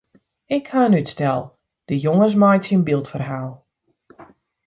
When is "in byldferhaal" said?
2.77-3.51